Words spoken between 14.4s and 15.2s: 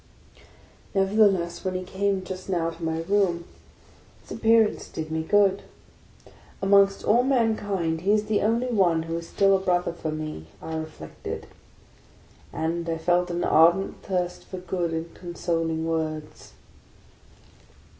for good and